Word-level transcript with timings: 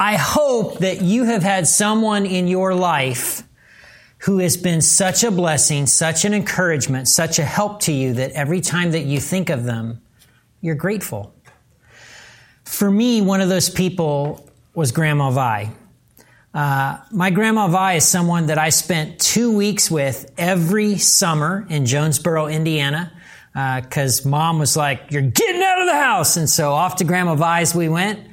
I 0.00 0.16
hope 0.16 0.78
that 0.78 1.02
you 1.02 1.24
have 1.24 1.42
had 1.42 1.66
someone 1.66 2.24
in 2.24 2.48
your 2.48 2.74
life 2.74 3.42
who 4.20 4.38
has 4.38 4.56
been 4.56 4.80
such 4.80 5.24
a 5.24 5.30
blessing, 5.30 5.86
such 5.86 6.24
an 6.24 6.32
encouragement, 6.32 7.06
such 7.06 7.38
a 7.38 7.44
help 7.44 7.82
to 7.82 7.92
you 7.92 8.14
that 8.14 8.32
every 8.32 8.62
time 8.62 8.92
that 8.92 9.02
you 9.02 9.20
think 9.20 9.50
of 9.50 9.64
them, 9.64 10.00
you're 10.62 10.74
grateful. 10.74 11.34
For 12.64 12.90
me, 12.90 13.20
one 13.20 13.42
of 13.42 13.50
those 13.50 13.68
people 13.68 14.48
was 14.74 14.90
Grandma 14.90 15.32
Vi. 15.32 15.70
Uh, 16.54 16.98
my 17.10 17.28
Grandma 17.28 17.68
Vi 17.68 17.92
is 17.94 18.08
someone 18.08 18.46
that 18.46 18.56
I 18.56 18.70
spent 18.70 19.20
two 19.20 19.54
weeks 19.54 19.90
with 19.90 20.32
every 20.38 20.96
summer 20.96 21.66
in 21.68 21.84
Jonesboro, 21.84 22.46
Indiana, 22.46 23.12
because 23.52 24.24
uh, 24.24 24.30
mom 24.30 24.58
was 24.60 24.78
like, 24.78 25.10
You're 25.10 25.20
getting 25.20 25.62
out 25.62 25.82
of 25.82 25.86
the 25.86 25.94
house. 25.94 26.38
And 26.38 26.48
so 26.48 26.72
off 26.72 26.96
to 26.96 27.04
Grandma 27.04 27.34
Vi's 27.34 27.74
we 27.74 27.90
went. 27.90 28.29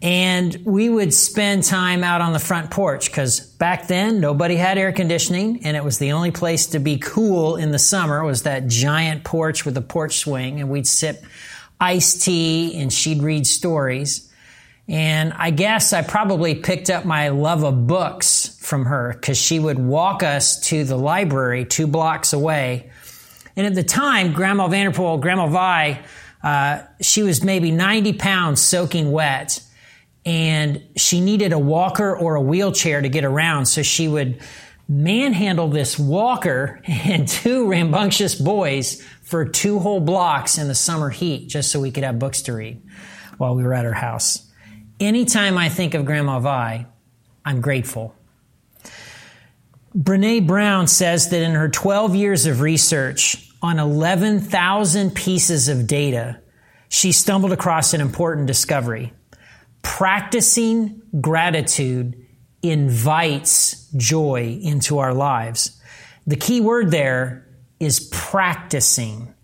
And 0.00 0.62
we 0.64 0.88
would 0.88 1.12
spend 1.12 1.64
time 1.64 2.04
out 2.04 2.20
on 2.20 2.32
the 2.32 2.38
front 2.38 2.70
porch 2.70 3.10
because 3.10 3.40
back 3.40 3.88
then 3.88 4.20
nobody 4.20 4.54
had 4.54 4.78
air 4.78 4.92
conditioning 4.92 5.64
and 5.64 5.76
it 5.76 5.82
was 5.82 5.98
the 5.98 6.12
only 6.12 6.30
place 6.30 6.68
to 6.68 6.78
be 6.78 6.98
cool 6.98 7.56
in 7.56 7.72
the 7.72 7.80
summer 7.80 8.22
was 8.22 8.44
that 8.44 8.68
giant 8.68 9.24
porch 9.24 9.64
with 9.64 9.76
a 9.76 9.82
porch 9.82 10.18
swing 10.18 10.60
and 10.60 10.70
we'd 10.70 10.86
sip 10.86 11.24
iced 11.80 12.22
tea 12.22 12.76
and 12.80 12.92
she'd 12.92 13.22
read 13.22 13.44
stories. 13.44 14.32
And 14.86 15.32
I 15.32 15.50
guess 15.50 15.92
I 15.92 16.02
probably 16.02 16.54
picked 16.54 16.90
up 16.90 17.04
my 17.04 17.30
love 17.30 17.64
of 17.64 17.88
books 17.88 18.56
from 18.60 18.86
her 18.86 19.12
because 19.12 19.36
she 19.36 19.58
would 19.58 19.80
walk 19.80 20.22
us 20.22 20.60
to 20.68 20.84
the 20.84 20.96
library 20.96 21.64
two 21.64 21.88
blocks 21.88 22.32
away. 22.32 22.90
And 23.56 23.66
at 23.66 23.74
the 23.74 23.82
time, 23.82 24.32
Grandma 24.32 24.68
Vanderpool, 24.68 25.18
Grandma 25.18 25.48
Vi, 25.48 26.04
uh, 26.42 26.82
she 27.00 27.24
was 27.24 27.42
maybe 27.42 27.72
90 27.72 28.12
pounds 28.12 28.62
soaking 28.62 29.10
wet 29.10 29.60
and 30.28 30.82
she 30.94 31.22
needed 31.22 31.54
a 31.54 31.58
walker 31.58 32.14
or 32.14 32.34
a 32.34 32.40
wheelchair 32.42 33.00
to 33.00 33.08
get 33.08 33.24
around. 33.24 33.64
So 33.64 33.82
she 33.82 34.08
would 34.08 34.42
manhandle 34.86 35.68
this 35.68 35.98
walker 35.98 36.82
and 36.86 37.26
two 37.26 37.66
rambunctious 37.66 38.34
boys 38.34 39.02
for 39.22 39.46
two 39.46 39.78
whole 39.78 40.00
blocks 40.00 40.58
in 40.58 40.68
the 40.68 40.74
summer 40.74 41.08
heat 41.08 41.48
just 41.48 41.72
so 41.72 41.80
we 41.80 41.90
could 41.90 42.04
have 42.04 42.18
books 42.18 42.42
to 42.42 42.52
read 42.52 42.82
while 43.38 43.54
we 43.54 43.62
were 43.62 43.72
at 43.72 43.86
her 43.86 43.94
house. 43.94 44.46
Anytime 45.00 45.56
I 45.56 45.70
think 45.70 45.94
of 45.94 46.04
Grandma 46.04 46.40
Vi, 46.40 46.86
I'm 47.46 47.60
grateful. 47.62 48.14
Brene 49.96 50.46
Brown 50.46 50.88
says 50.88 51.30
that 51.30 51.40
in 51.40 51.52
her 51.52 51.70
12 51.70 52.14
years 52.14 52.44
of 52.44 52.60
research 52.60 53.50
on 53.62 53.78
11,000 53.78 55.14
pieces 55.14 55.68
of 55.68 55.86
data, 55.86 56.38
she 56.90 57.12
stumbled 57.12 57.52
across 57.52 57.94
an 57.94 58.02
important 58.02 58.46
discovery 58.46 59.14
practicing 59.88 61.00
gratitude 61.18 62.14
invites 62.62 63.90
joy 63.96 64.60
into 64.62 64.98
our 64.98 65.14
lives. 65.14 65.80
The 66.26 66.36
key 66.36 66.60
word 66.60 66.90
there 66.90 67.48
is 67.80 67.98
practicing. 68.12 69.34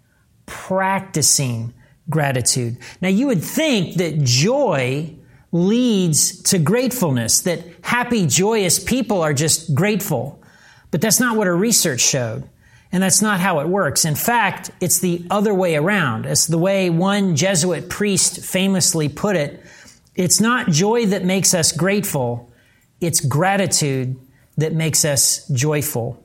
Practicing 0.45 1.73
gratitude. 2.11 2.77
Now 3.01 3.09
you 3.09 3.27
would 3.29 3.43
think 3.43 3.97
that 3.97 4.23
joy 4.23 5.17
leads 5.51 6.43
to 6.43 6.59
gratefulness, 6.59 7.41
that 7.41 7.65
happy, 7.81 8.27
joyous 8.27 8.79
people 8.79 9.23
are 9.23 9.33
just 9.33 9.75
grateful. 9.75 10.43
But 10.91 11.01
that's 11.01 11.21
not 11.21 11.39
what 11.39 11.47
our 11.47 11.57
research 11.57 12.01
showed. 12.01 12.47
And 12.93 13.03
that's 13.03 13.23
not 13.23 13.41
how 13.41 13.61
it 13.61 13.69
works. 13.69 14.05
In 14.05 14.15
fact, 14.15 14.71
it's 14.81 15.01
the 15.01 15.25
other 15.31 15.55
way 15.55 15.75
around. 15.75 16.27
It's 16.27 16.47
the 16.47 16.59
way 16.59 16.91
one 16.91 17.35
Jesuit 17.35 17.89
priest 17.89 18.45
famously 18.45 19.09
put 19.09 19.37
it 19.37 19.65
it's 20.15 20.41
not 20.41 20.69
joy 20.69 21.07
that 21.07 21.25
makes 21.25 21.55
us 21.55 21.73
grateful, 21.73 22.53
it's 23.01 23.21
gratitude 23.21 24.17
that 24.57 24.73
makes 24.73 25.05
us 25.05 25.47
joyful. 25.49 26.23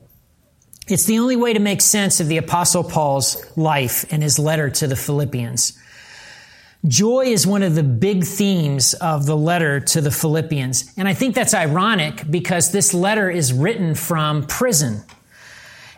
It's 0.86 1.04
the 1.04 1.18
only 1.18 1.36
way 1.36 1.52
to 1.52 1.60
make 1.60 1.80
sense 1.80 2.20
of 2.20 2.28
the 2.28 2.38
Apostle 2.38 2.84
Paul's 2.84 3.44
life 3.56 4.04
and 4.12 4.22
his 4.22 4.38
letter 4.38 4.70
to 4.70 4.86
the 4.86 4.96
Philippians. 4.96 5.78
Joy 6.86 7.26
is 7.26 7.46
one 7.46 7.62
of 7.62 7.74
the 7.74 7.82
big 7.82 8.24
themes 8.24 8.94
of 8.94 9.26
the 9.26 9.36
letter 9.36 9.80
to 9.80 10.00
the 10.00 10.10
Philippians. 10.10 10.92
And 10.96 11.06
I 11.06 11.12
think 11.12 11.34
that's 11.34 11.52
ironic 11.52 12.28
because 12.30 12.72
this 12.72 12.94
letter 12.94 13.30
is 13.30 13.52
written 13.52 13.94
from 13.94 14.46
prison. 14.46 15.02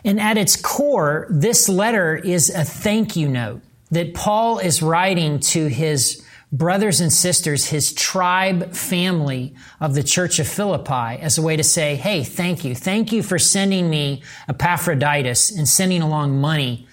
And 0.03 0.19
at 0.19 0.37
its 0.37 0.57
core, 0.57 1.27
this 1.29 1.69
letter 1.69 2.15
is 2.15 2.49
a 2.49 2.65
thank 2.65 3.15
you 3.15 3.29
note 3.29 3.61
that 3.91 4.13
Paul 4.13 4.59
is 4.59 4.81
writing 4.81 5.39
to 5.39 5.67
his 5.67 6.22
brothers 6.53 7.01
and 7.01 7.11
sisters, 7.11 7.65
his 7.65 7.91
tribe 7.93 8.73
family 8.73 9.55
of 9.81 9.95
the 9.95 10.03
church 10.03 10.37
of 10.37 10.47
Philippi 10.47 11.19
as 11.19 11.37
a 11.37 11.41
way 11.41 11.57
to 11.57 11.63
say, 11.63 11.95
Hey, 11.95 12.23
thank 12.23 12.63
you. 12.63 12.75
Thank 12.75 13.11
you 13.11 13.23
for 13.23 13.39
sending 13.39 13.89
me 13.89 14.21
Epaphroditus 14.47 15.51
and 15.51 15.67
sending 15.67 16.03
along 16.03 16.39
money 16.39 16.87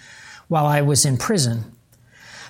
while 0.48 0.66
I 0.66 0.80
was 0.80 1.04
in 1.04 1.18
prison. 1.18 1.76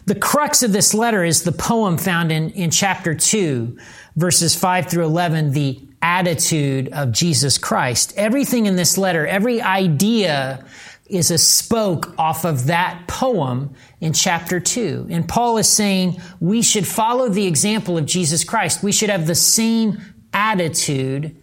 The 0.06 0.14
crux 0.14 0.62
of 0.62 0.72
this 0.72 0.94
letter 0.94 1.24
is 1.24 1.42
the 1.42 1.52
poem 1.52 1.98
found 1.98 2.32
in, 2.32 2.50
in 2.50 2.70
chapter 2.70 3.14
2, 3.14 3.76
verses 4.16 4.54
5 4.54 4.86
through 4.86 5.04
11, 5.04 5.50
the 5.50 5.80
attitude 6.00 6.88
of 6.92 7.12
Jesus 7.12 7.58
Christ. 7.58 8.14
Everything 8.16 8.66
in 8.66 8.76
this 8.76 8.96
letter, 8.96 9.26
every 9.26 9.60
idea 9.60 10.64
is 11.10 11.30
a 11.30 11.38
spoke 11.38 12.14
off 12.18 12.44
of 12.44 12.66
that 12.66 13.06
poem 13.08 13.74
in 14.00 14.12
chapter 14.12 14.60
2. 14.60 15.08
And 15.10 15.28
Paul 15.28 15.58
is 15.58 15.68
saying 15.68 16.20
we 16.40 16.62
should 16.62 16.86
follow 16.86 17.28
the 17.28 17.46
example 17.46 17.98
of 17.98 18.06
Jesus 18.06 18.44
Christ. 18.44 18.82
We 18.82 18.92
should 18.92 19.10
have 19.10 19.26
the 19.26 19.34
same 19.34 20.00
attitude 20.32 21.36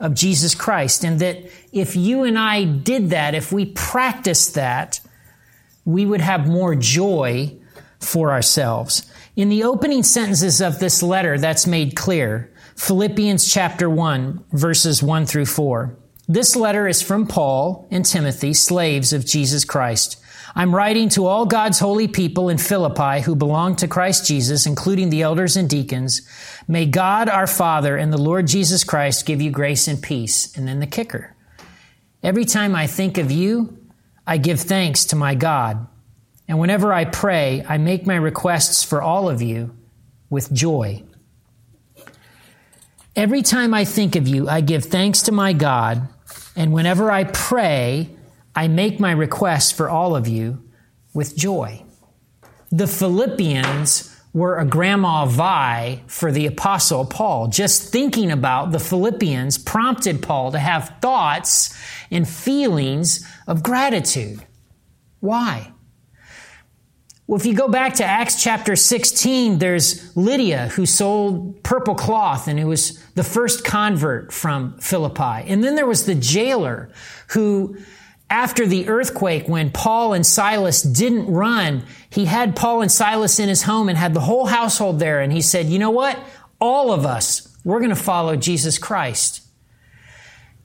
of 0.00 0.14
Jesus 0.14 0.54
Christ. 0.54 1.04
And 1.04 1.20
that 1.20 1.38
if 1.72 1.94
you 1.94 2.24
and 2.24 2.38
I 2.38 2.64
did 2.64 3.10
that, 3.10 3.34
if 3.34 3.52
we 3.52 3.66
practiced 3.66 4.54
that, 4.54 5.00
we 5.84 6.04
would 6.04 6.20
have 6.20 6.48
more 6.48 6.74
joy 6.74 7.56
for 8.00 8.32
ourselves. 8.32 9.06
In 9.36 9.48
the 9.48 9.64
opening 9.64 10.02
sentences 10.02 10.60
of 10.60 10.78
this 10.78 11.02
letter, 11.02 11.38
that's 11.38 11.66
made 11.66 11.96
clear. 11.96 12.52
Philippians 12.76 13.52
chapter 13.52 13.88
1, 13.88 14.44
verses 14.52 15.02
1 15.02 15.26
through 15.26 15.46
4. 15.46 15.96
This 16.32 16.56
letter 16.56 16.88
is 16.88 17.02
from 17.02 17.26
Paul 17.26 17.86
and 17.90 18.06
Timothy, 18.06 18.54
slaves 18.54 19.12
of 19.12 19.26
Jesus 19.26 19.66
Christ. 19.66 20.18
I'm 20.54 20.74
writing 20.74 21.10
to 21.10 21.26
all 21.26 21.44
God's 21.44 21.78
holy 21.78 22.08
people 22.08 22.48
in 22.48 22.56
Philippi 22.56 23.20
who 23.20 23.36
belong 23.36 23.76
to 23.76 23.86
Christ 23.86 24.28
Jesus, 24.28 24.64
including 24.64 25.10
the 25.10 25.20
elders 25.20 25.58
and 25.58 25.68
deacons. 25.68 26.22
May 26.66 26.86
God 26.86 27.28
our 27.28 27.46
Father 27.46 27.98
and 27.98 28.10
the 28.10 28.16
Lord 28.16 28.46
Jesus 28.46 28.82
Christ 28.82 29.26
give 29.26 29.42
you 29.42 29.50
grace 29.50 29.86
and 29.88 30.02
peace. 30.02 30.56
And 30.56 30.66
then 30.66 30.80
the 30.80 30.86
kicker. 30.86 31.36
Every 32.22 32.46
time 32.46 32.74
I 32.74 32.86
think 32.86 33.18
of 33.18 33.30
you, 33.30 33.76
I 34.26 34.38
give 34.38 34.60
thanks 34.60 35.04
to 35.06 35.16
my 35.16 35.34
God. 35.34 35.86
And 36.48 36.58
whenever 36.58 36.94
I 36.94 37.04
pray, 37.04 37.62
I 37.68 37.76
make 37.76 38.06
my 38.06 38.16
requests 38.16 38.82
for 38.82 39.02
all 39.02 39.28
of 39.28 39.42
you 39.42 39.76
with 40.30 40.50
joy. 40.50 41.02
Every 43.14 43.42
time 43.42 43.74
I 43.74 43.84
think 43.84 44.16
of 44.16 44.26
you, 44.26 44.48
I 44.48 44.62
give 44.62 44.86
thanks 44.86 45.24
to 45.24 45.32
my 45.32 45.52
God 45.52 46.08
and 46.56 46.72
whenever 46.72 47.10
I 47.10 47.24
pray, 47.24 48.10
I 48.54 48.68
make 48.68 49.00
my 49.00 49.12
request 49.12 49.74
for 49.74 49.88
all 49.88 50.14
of 50.14 50.28
you 50.28 50.62
with 51.14 51.36
joy. 51.36 51.82
The 52.70 52.86
Philippians 52.86 54.14
were 54.32 54.58
a 54.58 54.64
grandma 54.64 55.26
Vi 55.26 56.02
for 56.06 56.32
the 56.32 56.46
apostle 56.46 57.04
Paul. 57.04 57.48
Just 57.48 57.92
thinking 57.92 58.30
about 58.30 58.72
the 58.72 58.78
Philippians 58.78 59.58
prompted 59.58 60.22
Paul 60.22 60.52
to 60.52 60.58
have 60.58 60.96
thoughts 61.02 61.78
and 62.10 62.28
feelings 62.28 63.26
of 63.46 63.62
gratitude. 63.62 64.44
Why? 65.20 65.72
Well, 67.26 67.38
if 67.38 67.46
you 67.46 67.54
go 67.54 67.68
back 67.68 67.94
to 67.94 68.04
Acts 68.04 68.42
chapter 68.42 68.74
16, 68.74 69.58
there's 69.58 70.14
Lydia 70.16 70.68
who 70.68 70.86
sold 70.86 71.62
purple 71.62 71.94
cloth 71.94 72.48
and 72.48 72.58
who 72.58 72.66
was 72.66 72.98
the 73.14 73.22
first 73.22 73.64
convert 73.64 74.32
from 74.32 74.76
Philippi. 74.78 75.48
And 75.48 75.62
then 75.62 75.76
there 75.76 75.86
was 75.86 76.04
the 76.04 76.16
jailer 76.16 76.90
who, 77.28 77.76
after 78.28 78.66
the 78.66 78.88
earthquake, 78.88 79.48
when 79.48 79.70
Paul 79.70 80.14
and 80.14 80.26
Silas 80.26 80.82
didn't 80.82 81.32
run, 81.32 81.84
he 82.10 82.24
had 82.24 82.56
Paul 82.56 82.82
and 82.82 82.90
Silas 82.90 83.38
in 83.38 83.48
his 83.48 83.62
home 83.62 83.88
and 83.88 83.96
had 83.96 84.14
the 84.14 84.20
whole 84.20 84.46
household 84.46 84.98
there. 84.98 85.20
And 85.20 85.32
he 85.32 85.42
said, 85.42 85.66
you 85.66 85.78
know 85.78 85.90
what? 85.90 86.18
All 86.60 86.90
of 86.92 87.06
us, 87.06 87.56
we're 87.64 87.78
going 87.78 87.90
to 87.90 87.96
follow 87.96 88.34
Jesus 88.34 88.78
Christ. 88.78 89.42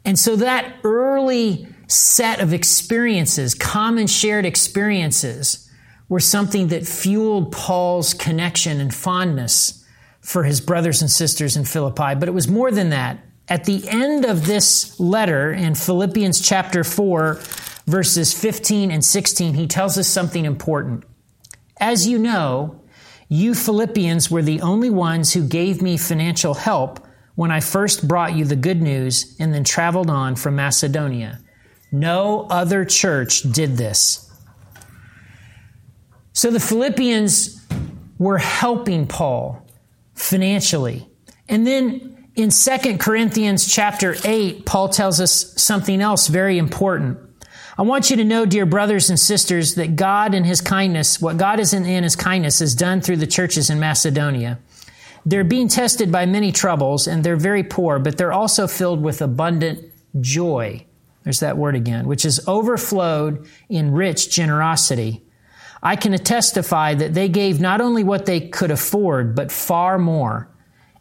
And 0.04 0.18
so 0.18 0.36
that 0.38 0.74
early 0.84 1.68
set 1.88 2.40
of 2.40 2.52
experiences, 2.52 3.54
common 3.54 4.08
shared 4.08 4.46
experiences, 4.46 5.67
were 6.10 6.20
something 6.20 6.68
that 6.68 6.88
fueled 6.88 7.52
Paul's 7.52 8.14
connection 8.14 8.80
and 8.80 8.94
fondness 8.94 9.86
for 10.22 10.44
his 10.44 10.62
brothers 10.62 11.02
and 11.02 11.12
sisters 11.12 11.56
in 11.58 11.66
Philippi. 11.66 12.16
But 12.16 12.28
it 12.28 12.34
was 12.34 12.48
more 12.48 12.72
than 12.72 12.90
that. 12.90 13.20
At 13.50 13.64
the 13.64 13.88
end 13.88 14.26
of 14.26 14.46
this 14.46 15.00
letter 15.00 15.52
in 15.52 15.76
Philippians 15.76 16.42
chapter 16.42 16.84
4, 16.84 17.40
verses 17.86 18.34
15 18.34 18.92
and 18.92 19.04
16, 19.04 19.54
he 19.54 19.68
tells 19.68 19.98
us 19.98 20.08
something 20.08 20.44
important. 20.44 21.06
As 21.80 22.08
you 22.08 22.18
know, 22.18 22.82
you 23.30 23.54
Philippians 23.54 24.30
were 24.30 24.42
the 24.42 24.62
only 24.62 24.90
ones 24.90 25.34
who 25.34 25.48
gave 25.48 25.82
me 25.82 25.98
financial 25.98 26.54
help 26.54 27.06
when 27.36 27.52
I 27.52 27.60
first 27.60 28.08
brought 28.08 28.36
you 28.36 28.46
the 28.46 28.56
good 28.56 28.82
news 28.82 29.36
and 29.40 29.54
then 29.54 29.64
traveled 29.64 30.10
on 30.10 30.36
from 30.36 30.56
Macedonia. 30.56 31.40
No 31.92 32.48
other 32.50 32.84
church 32.84 33.44
did 33.44 33.78
this. 33.78 34.27
So 36.38 36.52
the 36.52 36.60
Philippians 36.60 37.66
were 38.20 38.38
helping 38.38 39.08
Paul 39.08 39.66
financially. 40.14 41.10
And 41.50 41.66
then 41.66 42.28
in 42.36 42.52
2 42.52 43.00
Corinthians 43.00 43.68
chapter 43.68 44.16
8, 44.24 44.64
Paul 44.64 44.90
tells 44.90 45.20
us 45.20 45.60
something 45.60 46.00
else 46.00 46.28
very 46.28 46.60
important. 46.60 47.18
I 47.76 47.82
want 47.82 48.12
you 48.12 48.18
to 48.18 48.24
know, 48.24 48.46
dear 48.46 48.68
brothers 48.68 49.10
and 49.10 49.20
sisters, 49.20 49.74
that 49.76 49.96
God 49.96 50.36
in 50.36 50.44
His 50.44 50.62
kindness, 50.62 51.20
what 51.20 51.38
God 51.38 51.60
is 51.60 51.74
in, 51.74 51.88
in 51.88 52.04
His 52.04 52.16
kindness 52.16 52.62
is 52.62 52.76
done 52.76 53.02
through 53.02 53.18
the 53.18 53.26
churches 53.26 53.72
in 53.72 53.80
Macedonia. 53.80 54.60
They're 55.26 55.44
being 55.44 55.70
tested 55.70 56.12
by 56.12 56.28
many 56.28 56.52
troubles 56.52 57.08
and 57.08 57.24
they're 57.24 57.36
very 57.36 57.64
poor, 57.64 57.98
but 57.98 58.20
they're 58.20 58.32
also 58.32 58.68
filled 58.68 59.02
with 59.02 59.24
abundant 59.24 59.92
joy. 60.22 60.86
There's 61.24 61.40
that 61.40 61.58
word 61.58 61.74
again, 61.74 62.06
which 62.06 62.26
is 62.26 62.48
overflowed 62.48 63.48
in 63.70 63.92
rich 63.92 64.30
generosity. 64.30 65.24
I 65.82 65.96
can 65.96 66.18
testify 66.18 66.94
that 66.96 67.14
they 67.14 67.30
gave 67.30 67.60
not 67.60 67.82
only 67.82 68.04
what 68.04 68.26
they 68.26 68.40
could 68.40 68.72
afford, 68.72 69.36
but 69.36 69.52
far 69.52 69.98
more, 69.98 70.50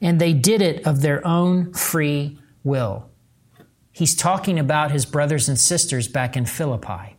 and 0.00 0.20
they 0.20 0.32
did 0.32 0.62
it 0.62 0.86
of 0.86 1.00
their 1.00 1.26
own 1.26 1.72
free 1.72 2.38
will. 2.62 3.10
He's 3.92 4.14
talking 4.14 4.58
about 4.58 4.90
his 4.90 5.06
brothers 5.06 5.48
and 5.48 5.58
sisters 5.58 6.08
back 6.08 6.36
in 6.36 6.44
Philippi. 6.44 7.16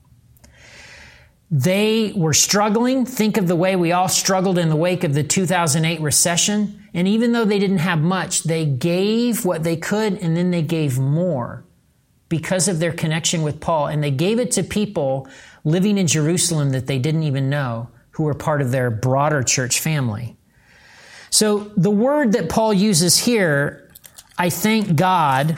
They 1.49 2.13
were 2.15 2.33
struggling. 2.33 3.05
Think 3.05 3.37
of 3.37 3.47
the 3.47 3.55
way 3.55 3.75
we 3.75 3.93
all 3.93 4.09
struggled 4.09 4.57
in 4.57 4.69
the 4.69 4.75
wake 4.75 5.03
of 5.03 5.13
the 5.13 5.23
2008 5.23 6.01
recession. 6.01 6.87
And 6.93 7.07
even 7.07 7.31
though 7.31 7.45
they 7.45 7.57
didn't 7.57 7.77
have 7.79 7.99
much, 7.99 8.43
they 8.43 8.65
gave 8.65 9.45
what 9.45 9.63
they 9.63 9.77
could 9.77 10.13
and 10.13 10.35
then 10.35 10.51
they 10.51 10.61
gave 10.61 10.99
more 10.99 11.66
because 12.29 12.67
of 12.67 12.79
their 12.79 12.91
connection 12.91 13.41
with 13.41 13.59
Paul. 13.59 13.87
And 13.87 14.03
they 14.03 14.11
gave 14.11 14.39
it 14.39 14.51
to 14.51 14.63
people 14.63 15.27
living 15.63 15.97
in 15.97 16.07
Jerusalem 16.07 16.71
that 16.71 16.87
they 16.87 16.99
didn't 16.99 17.23
even 17.23 17.49
know 17.49 17.89
who 18.11 18.23
were 18.23 18.33
part 18.33 18.61
of 18.61 18.71
their 18.71 18.89
broader 18.89 19.43
church 19.43 19.79
family. 19.79 20.35
So 21.29 21.71
the 21.77 21.91
word 21.91 22.33
that 22.33 22.49
Paul 22.49 22.73
uses 22.73 23.17
here, 23.17 23.91
I 24.37 24.49
thank 24.49 24.95
God 24.95 25.57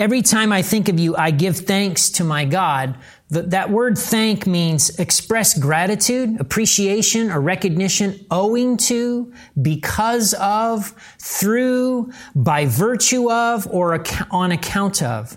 Every 0.00 0.22
time 0.22 0.50
I 0.50 0.62
think 0.62 0.88
of 0.88 0.98
you, 0.98 1.14
I 1.14 1.30
give 1.30 1.58
thanks 1.58 2.08
to 2.12 2.24
my 2.24 2.46
God. 2.46 2.96
That 3.30 3.70
word 3.70 3.96
thank 3.96 4.44
means 4.46 4.98
express 4.98 5.56
gratitude, 5.56 6.40
appreciation, 6.40 7.30
or 7.30 7.40
recognition 7.40 8.26
owing 8.28 8.76
to, 8.76 9.32
because 9.60 10.34
of, 10.34 10.92
through, 11.20 12.10
by 12.34 12.66
virtue 12.66 13.30
of, 13.30 13.68
or 13.68 14.04
on 14.32 14.50
account 14.50 15.00
of. 15.00 15.36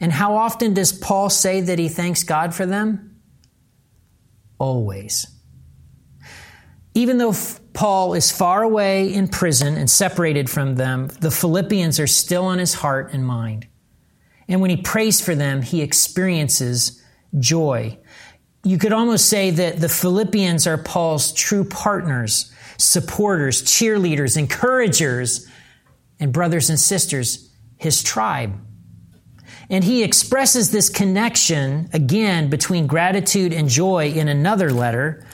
And 0.00 0.10
how 0.12 0.34
often 0.34 0.74
does 0.74 0.92
Paul 0.92 1.30
say 1.30 1.60
that 1.60 1.78
he 1.78 1.88
thanks 1.88 2.24
God 2.24 2.52
for 2.52 2.66
them? 2.66 3.20
Always. 4.58 5.26
Even 6.94 7.18
though 7.18 7.34
Paul 7.74 8.14
is 8.14 8.32
far 8.32 8.64
away 8.64 9.14
in 9.14 9.28
prison 9.28 9.76
and 9.76 9.88
separated 9.88 10.50
from 10.50 10.74
them, 10.74 11.08
the 11.20 11.30
Philippians 11.30 12.00
are 12.00 12.08
still 12.08 12.46
on 12.46 12.58
his 12.58 12.74
heart 12.74 13.12
and 13.12 13.24
mind. 13.24 13.68
And 14.48 14.60
when 14.60 14.70
he 14.70 14.76
prays 14.76 15.20
for 15.20 15.34
them, 15.36 15.62
he 15.62 15.80
experiences 15.80 17.00
joy. 17.38 17.98
You 18.64 18.78
could 18.78 18.92
almost 18.92 19.28
say 19.28 19.50
that 19.50 19.80
the 19.80 19.88
Philippians 19.88 20.66
are 20.66 20.78
Paul's 20.78 21.32
true 21.32 21.64
partners, 21.64 22.50
supporters, 22.78 23.62
cheerleaders, 23.62 24.36
encouragers, 24.36 25.46
and 26.18 26.32
brothers 26.32 26.70
and 26.70 26.80
sisters, 26.80 27.50
his 27.76 28.02
tribe. 28.02 28.54
And 29.70 29.82
he 29.82 30.02
expresses 30.02 30.70
this 30.70 30.88
connection 30.88 31.88
again 31.92 32.50
between 32.50 32.86
gratitude 32.86 33.52
and 33.52 33.68
joy 33.68 34.10
in 34.10 34.28
another 34.28 34.70
letter 34.70 35.26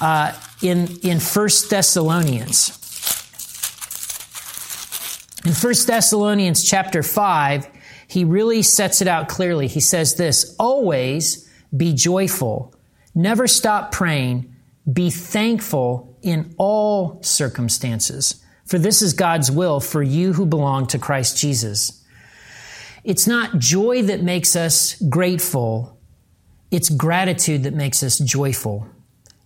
uh, 0.00 0.32
in, 0.62 0.88
in 1.02 1.20
1 1.20 1.48
Thessalonians. 1.70 2.72
In 5.44 5.52
1 5.52 5.74
Thessalonians 5.86 6.64
chapter 6.64 7.02
5, 7.02 7.68
he 8.08 8.24
really 8.24 8.62
sets 8.62 9.00
it 9.02 9.08
out 9.08 9.28
clearly. 9.28 9.66
He 9.66 9.80
says 9.80 10.14
this, 10.14 10.54
always 10.58 11.48
be 11.76 11.92
joyful. 11.92 12.74
Never 13.14 13.46
stop 13.46 13.92
praying. 13.92 14.54
Be 14.90 15.10
thankful 15.10 16.16
in 16.22 16.54
all 16.58 17.22
circumstances. 17.22 18.42
For 18.64 18.78
this 18.78 19.02
is 19.02 19.12
God's 19.12 19.50
will 19.50 19.80
for 19.80 20.02
you 20.02 20.32
who 20.32 20.46
belong 20.46 20.86
to 20.88 20.98
Christ 20.98 21.38
Jesus. 21.38 22.04
It's 23.04 23.26
not 23.26 23.58
joy 23.58 24.02
that 24.02 24.22
makes 24.22 24.56
us 24.56 25.00
grateful. 25.08 25.98
It's 26.70 26.88
gratitude 26.88 27.62
that 27.62 27.74
makes 27.74 28.02
us 28.02 28.18
joyful. 28.18 28.86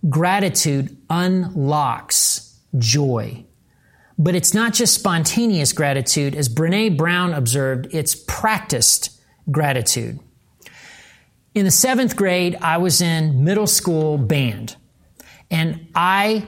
Gratitude 0.09 0.97
unlocks 1.09 2.59
joy. 2.77 3.45
But 4.21 4.35
it's 4.35 4.53
not 4.53 4.73
just 4.73 4.93
spontaneous 4.93 5.73
gratitude. 5.73 6.35
As 6.35 6.47
Brene 6.47 6.95
Brown 6.95 7.33
observed, 7.33 7.87
it's 7.91 8.13
practiced 8.13 9.19
gratitude. 9.49 10.19
In 11.55 11.65
the 11.65 11.71
seventh 11.71 12.15
grade, 12.15 12.55
I 12.61 12.77
was 12.77 13.01
in 13.01 13.43
middle 13.43 13.65
school 13.65 14.19
band. 14.19 14.75
And 15.49 15.87
I 15.95 16.47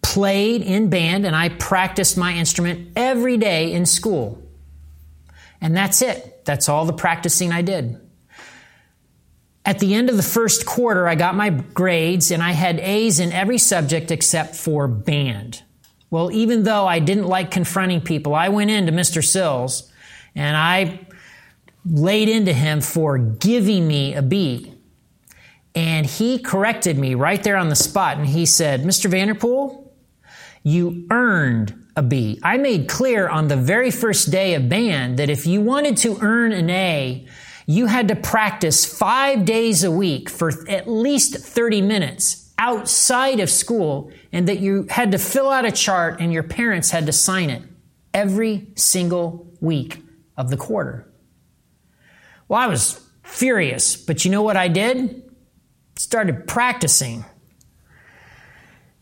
played 0.00 0.62
in 0.62 0.90
band 0.90 1.26
and 1.26 1.34
I 1.34 1.48
practiced 1.48 2.16
my 2.16 2.34
instrument 2.34 2.92
every 2.94 3.36
day 3.36 3.72
in 3.72 3.84
school. 3.84 4.40
And 5.60 5.76
that's 5.76 6.02
it. 6.02 6.44
That's 6.44 6.68
all 6.68 6.84
the 6.84 6.92
practicing 6.92 7.50
I 7.50 7.62
did. 7.62 8.00
At 9.64 9.80
the 9.80 9.92
end 9.92 10.08
of 10.08 10.16
the 10.16 10.22
first 10.22 10.66
quarter, 10.66 11.08
I 11.08 11.16
got 11.16 11.34
my 11.34 11.50
grades 11.50 12.30
and 12.30 12.44
I 12.44 12.52
had 12.52 12.78
A's 12.78 13.18
in 13.18 13.32
every 13.32 13.58
subject 13.58 14.12
except 14.12 14.54
for 14.54 14.86
band. 14.86 15.64
Well, 16.10 16.30
even 16.32 16.62
though 16.62 16.86
I 16.86 17.00
didn't 17.00 17.26
like 17.26 17.50
confronting 17.50 18.00
people, 18.00 18.34
I 18.34 18.48
went 18.48 18.70
into 18.70 18.92
Mr. 18.92 19.24
Sills 19.24 19.92
and 20.34 20.56
I 20.56 21.06
laid 21.84 22.28
into 22.28 22.52
him 22.52 22.80
for 22.80 23.18
giving 23.18 23.86
me 23.86 24.14
a 24.14 24.22
B. 24.22 24.72
And 25.74 26.06
he 26.06 26.38
corrected 26.38 26.98
me 26.98 27.14
right 27.14 27.42
there 27.42 27.56
on 27.56 27.68
the 27.68 27.76
spot 27.76 28.16
and 28.16 28.26
he 28.26 28.46
said, 28.46 28.82
Mr. 28.82 29.10
Vanderpool, 29.10 29.92
you 30.62 31.06
earned 31.10 31.86
a 31.94 32.02
B. 32.02 32.40
I 32.42 32.56
made 32.56 32.88
clear 32.88 33.28
on 33.28 33.48
the 33.48 33.56
very 33.56 33.90
first 33.90 34.30
day 34.30 34.54
of 34.54 34.68
band 34.68 35.18
that 35.18 35.30
if 35.30 35.46
you 35.46 35.60
wanted 35.60 35.96
to 35.98 36.18
earn 36.20 36.52
an 36.52 36.70
A, 36.70 37.26
you 37.66 37.86
had 37.86 38.08
to 38.08 38.16
practice 38.16 38.86
five 38.86 39.44
days 39.44 39.84
a 39.84 39.90
week 39.90 40.30
for 40.30 40.52
at 40.68 40.88
least 40.88 41.36
30 41.36 41.82
minutes 41.82 42.47
outside 42.58 43.40
of 43.40 43.48
school 43.48 44.10
and 44.32 44.48
that 44.48 44.58
you 44.58 44.86
had 44.90 45.12
to 45.12 45.18
fill 45.18 45.48
out 45.48 45.64
a 45.64 45.72
chart 45.72 46.20
and 46.20 46.32
your 46.32 46.42
parents 46.42 46.90
had 46.90 47.06
to 47.06 47.12
sign 47.12 47.50
it 47.50 47.62
every 48.12 48.68
single 48.74 49.52
week 49.60 50.02
of 50.36 50.50
the 50.50 50.56
quarter. 50.56 51.08
Well, 52.48 52.60
I 52.60 52.66
was 52.66 53.00
furious, 53.22 53.96
but 53.96 54.24
you 54.24 54.30
know 54.30 54.42
what 54.42 54.56
I 54.56 54.68
did? 54.68 55.22
Started 55.96 56.46
practicing. 56.46 57.24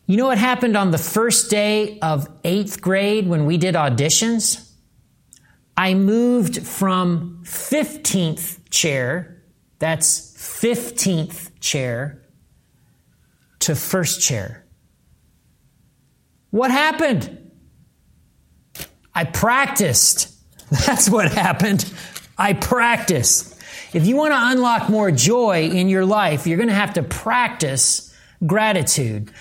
You 0.05 0.17
know 0.17 0.27
what 0.27 0.37
happened 0.37 0.77
on 0.77 0.91
the 0.91 0.97
first 0.97 1.49
day 1.49 1.99
of 1.99 2.29
eighth 2.43 2.81
grade 2.81 3.27
when 3.27 3.45
we 3.45 3.57
did 3.57 3.75
auditions? 3.75 4.71
I 5.75 5.93
moved 5.93 6.65
from 6.65 7.41
15th 7.43 8.69
chair, 8.69 9.43
that's 9.79 10.33
15th 10.37 11.51
chair, 11.59 12.23
to 13.67 13.75
first 13.75 14.21
chair. 14.21 14.65
What 16.51 16.71
happened? 16.71 17.51
I 19.13 19.25
practiced. 19.25 20.33
That's 20.85 21.09
what 21.09 21.31
happened. 21.31 21.91
I 22.37 22.53
practiced. 22.53 23.55
If 23.93 24.05
you 24.05 24.15
want 24.15 24.33
to 24.33 24.39
unlock 24.41 24.89
more 24.89 25.11
joy 25.11 25.69
in 25.69 25.89
your 25.89 26.05
life, 26.05 26.47
you're 26.47 26.57
going 26.57 26.69
to 26.69 26.75
have 26.75 26.93
to 26.93 27.03
practice 27.03 28.13
gratitude. 28.45 29.31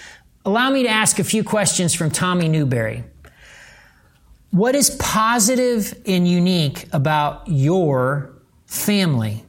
Allow 0.45 0.71
me 0.71 0.83
to 0.85 0.88
ask 0.88 1.18
a 1.18 1.25
few 1.25 1.45
questions 1.45 1.95
from 1.95 2.11
Tommy 2.11 2.49
Newberry. 2.49 3.04
What 4.50 4.75
is 4.75 4.90
positive 4.99 6.00
and 6.06 6.26
unique 6.26 6.88
about 6.92 7.45
your 7.47 8.42
family? 8.66 9.45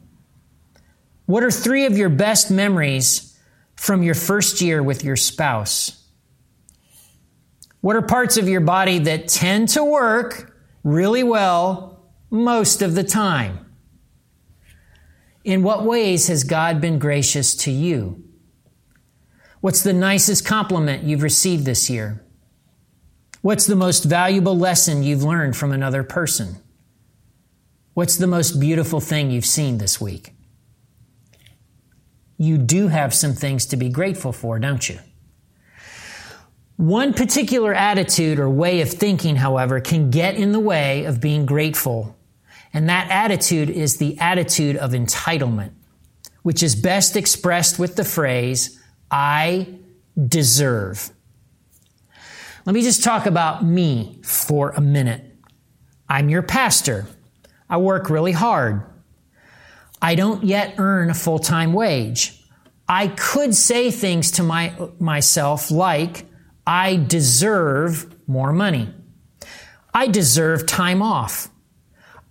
What 1.25 1.43
are 1.43 1.51
three 1.51 1.85
of 1.85 1.97
your 1.97 2.09
best 2.09 2.51
memories 2.51 3.26
from 3.87 4.03
your 4.03 4.15
first 4.15 4.59
year 4.59 4.83
with 4.83 5.05
your 5.05 5.15
spouse? 5.15 6.03
What 7.79 7.95
are 7.95 8.01
parts 8.01 8.35
of 8.35 8.49
your 8.49 8.59
body 8.59 8.99
that 8.99 9.29
tend 9.29 9.69
to 9.69 9.83
work 9.83 10.53
really 10.83 11.23
well 11.23 12.03
most 12.29 12.81
of 12.81 12.95
the 12.95 13.03
time? 13.05 13.65
In 15.45 15.63
what 15.63 15.85
ways 15.85 16.27
has 16.27 16.43
God 16.43 16.81
been 16.81 16.99
gracious 16.99 17.55
to 17.55 17.71
you? 17.71 18.25
What's 19.61 19.83
the 19.83 19.93
nicest 19.93 20.45
compliment 20.45 21.03
you've 21.03 21.23
received 21.23 21.63
this 21.63 21.89
year? 21.89 22.21
What's 23.41 23.67
the 23.67 23.77
most 23.77 24.03
valuable 24.03 24.57
lesson 24.57 25.01
you've 25.01 25.23
learned 25.23 25.55
from 25.55 25.71
another 25.71 26.03
person? 26.03 26.57
What's 27.93 28.17
the 28.17 28.27
most 28.27 28.59
beautiful 28.59 28.99
thing 28.99 29.31
you've 29.31 29.45
seen 29.45 29.77
this 29.77 30.01
week? 30.01 30.36
You 32.37 32.57
do 32.57 32.87
have 32.87 33.13
some 33.13 33.33
things 33.33 33.65
to 33.67 33.77
be 33.77 33.89
grateful 33.89 34.31
for, 34.31 34.59
don't 34.59 34.87
you? 34.87 34.99
One 36.75 37.13
particular 37.13 37.73
attitude 37.73 38.37
or 38.37 38.47
way 38.49 38.81
of 38.81 38.89
thinking, 38.89 39.35
however, 39.35 39.79
can 39.79 40.11
get 40.11 40.35
in 40.35 40.51
the 40.51 40.59
way 40.59 41.05
of 41.05 41.19
being 41.19 41.47
grateful. 41.47 42.15
And 42.71 42.89
that 42.89 43.09
attitude 43.09 43.71
is 43.71 43.97
the 43.97 44.19
attitude 44.19 44.75
of 44.75 44.91
entitlement, 44.91 45.71
which 46.43 46.61
is 46.61 46.75
best 46.75 47.15
expressed 47.15 47.79
with 47.79 47.95
the 47.95 48.03
phrase, 48.03 48.79
I 49.09 49.67
deserve. 50.27 51.09
Let 52.65 52.73
me 52.73 52.83
just 52.83 53.03
talk 53.03 53.25
about 53.25 53.65
me 53.65 54.19
for 54.21 54.71
a 54.71 54.81
minute. 54.81 55.23
I'm 56.07 56.29
your 56.29 56.43
pastor. 56.43 57.07
I 57.69 57.77
work 57.77 58.09
really 58.09 58.33
hard. 58.33 58.83
I 60.01 60.15
don't 60.15 60.43
yet 60.43 60.75
earn 60.77 61.09
a 61.09 61.13
full 61.13 61.39
time 61.39 61.73
wage. 61.73 62.43
I 62.87 63.07
could 63.07 63.53
say 63.53 63.91
things 63.91 64.31
to 64.31 64.43
my, 64.43 64.73
myself 64.99 65.71
like, 65.71 66.25
I 66.65 66.95
deserve 66.95 68.15
more 68.27 68.53
money. 68.53 68.93
I 69.93 70.07
deserve 70.07 70.65
time 70.65 71.01
off. 71.01 71.49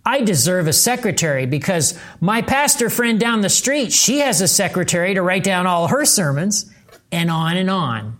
I 0.05 0.21
deserve 0.21 0.67
a 0.67 0.73
secretary 0.73 1.45
because 1.45 1.99
my 2.21 2.41
pastor 2.41 2.89
friend 2.89 3.19
down 3.19 3.41
the 3.41 3.49
street, 3.49 3.91
she 3.91 4.19
has 4.19 4.39
a 4.39 4.47
secretary 4.47 5.13
to 5.13 5.21
write 5.21 5.43
down 5.43 5.67
all 5.67 5.89
her 5.89 6.05
sermons, 6.05 6.71
and 7.11 7.29
on 7.29 7.57
and 7.57 7.69
on. 7.69 8.17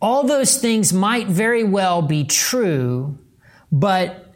All 0.00 0.24
those 0.24 0.58
things 0.58 0.92
might 0.92 1.28
very 1.28 1.62
well 1.62 2.02
be 2.02 2.24
true, 2.24 3.18
but 3.70 4.29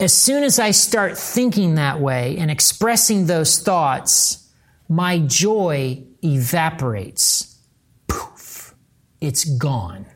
as 0.00 0.16
soon 0.16 0.44
as 0.44 0.58
I 0.58 0.70
start 0.70 1.18
thinking 1.18 1.74
that 1.74 2.00
way 2.00 2.36
and 2.38 2.50
expressing 2.50 3.26
those 3.26 3.58
thoughts, 3.58 4.48
my 4.88 5.18
joy 5.18 6.04
evaporates 6.24 7.58
Poof, 8.06 8.74
it's 9.20 9.44
gone. 9.44 10.06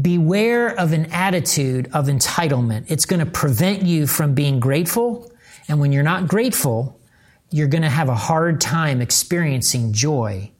Beware 0.00 0.68
of 0.78 0.92
an 0.92 1.06
attitude 1.06 1.90
of 1.92 2.06
entitlement. 2.06 2.88
It's 2.88 3.04
going 3.04 3.20
to 3.20 3.26
prevent 3.26 3.82
you 3.82 4.06
from 4.06 4.34
being 4.34 4.60
grateful. 4.60 5.32
And 5.66 5.80
when 5.80 5.90
you're 5.90 6.04
not 6.04 6.28
grateful, 6.28 7.00
you're 7.50 7.68
going 7.68 7.82
to 7.82 7.90
have 7.90 8.08
a 8.08 8.14
hard 8.14 8.60
time 8.60 9.00
experiencing 9.00 9.92
joy. 9.92 10.52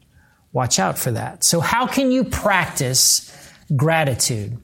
Watch 0.52 0.80
out 0.80 0.99
for 0.99 1.12
that. 1.12 1.45
So, 1.45 1.61
how 1.61 1.87
can 1.87 2.11
you 2.11 2.25
practice 2.25 3.33
gratitude? 3.76 4.59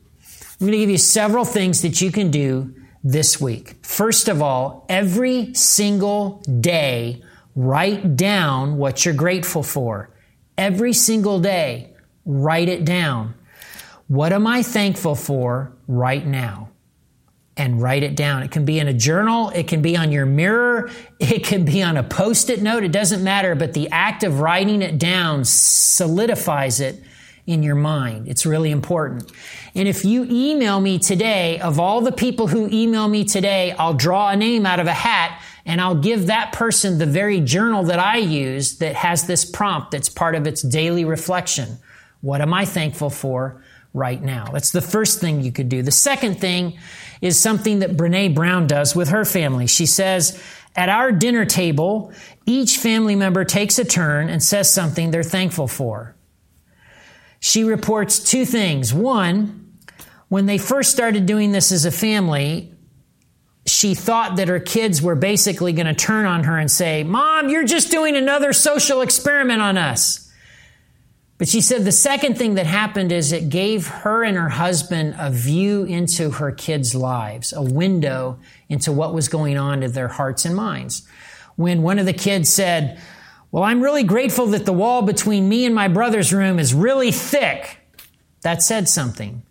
I'm 0.64 0.70
going 0.70 0.80
to 0.80 0.82
give 0.86 0.90
you 0.90 0.96
several 0.96 1.44
things 1.44 1.82
that 1.82 2.00
you 2.00 2.10
can 2.10 2.30
do 2.30 2.74
this 3.02 3.38
week. 3.38 3.76
First 3.82 4.28
of 4.28 4.40
all, 4.40 4.86
every 4.88 5.52
single 5.52 6.42
day, 6.58 7.22
write 7.54 8.16
down 8.16 8.78
what 8.78 9.04
you're 9.04 9.12
grateful 9.12 9.62
for 9.62 10.08
every 10.56 10.94
single 10.94 11.38
day, 11.38 11.92
write 12.24 12.70
it 12.70 12.86
down. 12.86 13.34
What 14.08 14.32
am 14.32 14.46
I 14.46 14.62
thankful 14.62 15.14
for 15.14 15.76
right 15.86 16.26
now? 16.26 16.70
And 17.58 17.82
write 17.82 18.02
it 18.02 18.16
down. 18.16 18.42
It 18.42 18.50
can 18.50 18.64
be 18.64 18.78
in 18.78 18.88
a 18.88 18.94
journal, 18.94 19.50
it 19.50 19.68
can 19.68 19.82
be 19.82 19.98
on 19.98 20.12
your 20.12 20.24
mirror, 20.24 20.90
it 21.20 21.44
can 21.44 21.66
be 21.66 21.82
on 21.82 21.98
a 21.98 22.02
post 22.02 22.48
it 22.48 22.62
note, 22.62 22.84
it 22.84 22.92
doesn't 22.92 23.22
matter, 23.22 23.54
but 23.54 23.74
the 23.74 23.90
act 23.90 24.22
of 24.22 24.40
writing 24.40 24.80
it 24.80 24.98
down 24.98 25.44
solidifies 25.44 26.80
it 26.80 27.02
in 27.46 27.62
your 27.62 27.74
mind. 27.74 28.28
It's 28.28 28.46
really 28.46 28.70
important. 28.70 29.30
And 29.74 29.86
if 29.86 30.04
you 30.04 30.24
email 30.24 30.80
me 30.80 30.98
today, 30.98 31.60
of 31.60 31.78
all 31.78 32.00
the 32.00 32.12
people 32.12 32.46
who 32.46 32.68
email 32.72 33.06
me 33.08 33.24
today, 33.24 33.72
I'll 33.72 33.94
draw 33.94 34.30
a 34.30 34.36
name 34.36 34.64
out 34.64 34.80
of 34.80 34.86
a 34.86 34.92
hat 34.92 35.42
and 35.66 35.80
I'll 35.80 35.94
give 35.94 36.26
that 36.26 36.52
person 36.52 36.98
the 36.98 37.06
very 37.06 37.40
journal 37.40 37.84
that 37.84 37.98
I 37.98 38.18
use 38.18 38.78
that 38.78 38.94
has 38.94 39.26
this 39.26 39.44
prompt 39.44 39.90
that's 39.90 40.08
part 40.08 40.34
of 40.34 40.46
its 40.46 40.62
daily 40.62 41.04
reflection. 41.04 41.78
What 42.20 42.40
am 42.40 42.54
I 42.54 42.64
thankful 42.64 43.10
for 43.10 43.62
right 43.92 44.20
now? 44.20 44.46
That's 44.46 44.72
the 44.72 44.82
first 44.82 45.20
thing 45.20 45.42
you 45.42 45.52
could 45.52 45.68
do. 45.68 45.82
The 45.82 45.90
second 45.90 46.40
thing 46.40 46.78
is 47.20 47.38
something 47.38 47.80
that 47.80 47.96
Brene 47.96 48.34
Brown 48.34 48.66
does 48.66 48.94
with 48.94 49.08
her 49.08 49.24
family. 49.24 49.66
She 49.66 49.86
says, 49.86 50.42
at 50.76 50.88
our 50.88 51.12
dinner 51.12 51.44
table, 51.44 52.12
each 52.46 52.78
family 52.78 53.16
member 53.16 53.44
takes 53.44 53.78
a 53.78 53.84
turn 53.84 54.28
and 54.28 54.42
says 54.42 54.72
something 54.72 55.10
they're 55.10 55.22
thankful 55.22 55.68
for. 55.68 56.13
She 57.44 57.62
reports 57.62 58.20
two 58.20 58.46
things. 58.46 58.94
One, 58.94 59.76
when 60.28 60.46
they 60.46 60.56
first 60.56 60.90
started 60.92 61.26
doing 61.26 61.52
this 61.52 61.72
as 61.72 61.84
a 61.84 61.90
family, 61.90 62.72
she 63.66 63.94
thought 63.94 64.36
that 64.36 64.48
her 64.48 64.58
kids 64.58 65.02
were 65.02 65.14
basically 65.14 65.74
going 65.74 65.84
to 65.84 65.92
turn 65.92 66.24
on 66.24 66.44
her 66.44 66.56
and 66.56 66.70
say, 66.70 67.04
Mom, 67.04 67.50
you're 67.50 67.66
just 67.66 67.90
doing 67.90 68.16
another 68.16 68.54
social 68.54 69.02
experiment 69.02 69.60
on 69.60 69.76
us. 69.76 70.32
But 71.36 71.46
she 71.46 71.60
said 71.60 71.84
the 71.84 71.92
second 71.92 72.38
thing 72.38 72.54
that 72.54 72.64
happened 72.64 73.12
is 73.12 73.30
it 73.30 73.50
gave 73.50 73.88
her 73.88 74.24
and 74.24 74.38
her 74.38 74.48
husband 74.48 75.14
a 75.18 75.30
view 75.30 75.84
into 75.84 76.30
her 76.30 76.50
kids' 76.50 76.94
lives, 76.94 77.52
a 77.52 77.60
window 77.60 78.38
into 78.70 78.90
what 78.90 79.12
was 79.12 79.28
going 79.28 79.58
on 79.58 79.82
in 79.82 79.92
their 79.92 80.08
hearts 80.08 80.46
and 80.46 80.56
minds. 80.56 81.06
When 81.56 81.82
one 81.82 81.98
of 81.98 82.06
the 82.06 82.14
kids 82.14 82.48
said, 82.48 82.98
Well, 83.54 83.62
I'm 83.62 83.82
really 83.82 84.02
grateful 84.02 84.46
that 84.46 84.66
the 84.66 84.72
wall 84.72 85.02
between 85.02 85.48
me 85.48 85.64
and 85.64 85.72
my 85.72 85.86
brother's 85.86 86.32
room 86.32 86.58
is 86.58 86.74
really 86.74 87.12
thick, 87.12 87.78
that 88.42 88.64
said 88.64 88.88
something. 88.88 89.44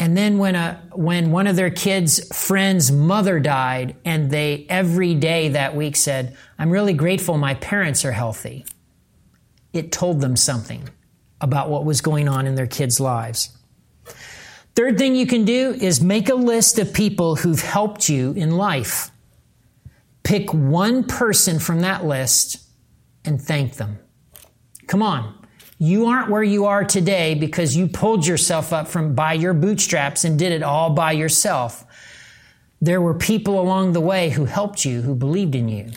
And 0.00 0.16
then 0.16 0.38
when 0.38 0.56
a, 0.56 0.82
when 0.92 1.30
one 1.30 1.46
of 1.46 1.54
their 1.54 1.70
kids' 1.70 2.36
friends' 2.36 2.90
mother 2.90 3.38
died 3.38 3.94
and 4.04 4.28
they 4.28 4.66
every 4.68 5.14
day 5.14 5.50
that 5.50 5.76
week 5.76 5.94
said, 5.94 6.36
I'm 6.58 6.70
really 6.70 6.94
grateful 6.94 7.38
my 7.38 7.54
parents 7.54 8.04
are 8.04 8.10
healthy. 8.10 8.66
It 9.72 9.92
told 9.92 10.20
them 10.20 10.34
something 10.34 10.88
about 11.40 11.70
what 11.70 11.84
was 11.84 12.00
going 12.00 12.28
on 12.28 12.48
in 12.48 12.56
their 12.56 12.66
kids' 12.66 12.98
lives. 12.98 13.56
Third 14.74 14.98
thing 14.98 15.14
you 15.14 15.28
can 15.28 15.44
do 15.44 15.70
is 15.80 16.02
make 16.02 16.28
a 16.28 16.34
list 16.34 16.80
of 16.80 16.92
people 16.92 17.36
who've 17.36 17.62
helped 17.62 18.08
you 18.08 18.32
in 18.32 18.50
life. 18.50 19.12
Pick 20.24 20.52
one 20.52 21.04
person 21.04 21.60
from 21.60 21.82
that 21.82 22.04
list 22.04 22.58
and 23.24 23.40
thank 23.40 23.74
them. 23.74 23.98
Come 24.86 25.02
on. 25.02 25.38
You 25.78 26.06
aren't 26.06 26.30
where 26.30 26.42
you 26.42 26.66
are 26.66 26.84
today 26.84 27.34
because 27.34 27.76
you 27.76 27.88
pulled 27.88 28.26
yourself 28.26 28.72
up 28.72 28.86
from 28.86 29.14
by 29.14 29.32
your 29.32 29.52
bootstraps 29.52 30.24
and 30.24 30.38
did 30.38 30.52
it 30.52 30.62
all 30.62 30.90
by 30.90 31.12
yourself. 31.12 31.84
There 32.80 33.00
were 33.00 33.14
people 33.14 33.60
along 33.60 33.92
the 33.92 34.00
way 34.00 34.30
who 34.30 34.44
helped 34.44 34.84
you, 34.84 35.02
who 35.02 35.14
believed 35.14 35.54
in 35.54 35.68
you. 35.68 35.90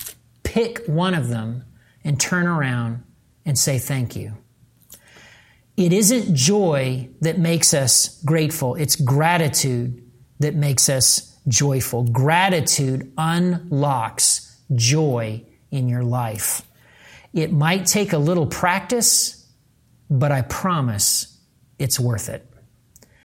Pick 0.43 0.85
one 0.87 1.13
of 1.13 1.29
them 1.29 1.65
and 2.03 2.19
turn 2.19 2.47
around 2.47 3.03
and 3.45 3.57
say 3.57 3.77
thank 3.77 4.15
you. 4.15 4.33
It 5.77 5.91
isn't 5.91 6.35
joy 6.35 7.09
that 7.21 7.37
makes 7.37 7.73
us 7.73 8.21
grateful. 8.23 8.75
It's 8.75 8.95
gratitude 8.95 10.01
that 10.39 10.55
makes 10.55 10.89
us 10.89 11.37
joyful. 11.47 12.03
Gratitude 12.03 13.11
unlocks 13.17 14.61
joy 14.73 15.43
in 15.71 15.89
your 15.89 16.03
life. 16.03 16.61
It 17.35 17.51
might 17.51 17.85
take 17.85 18.13
a 18.13 18.17
little 18.17 18.47
practice, 18.47 19.45
but 20.09 20.31
I 20.31 20.41
promise 20.41 21.37
it's 21.77 21.99
worth 21.99 22.29
it. 22.29 22.49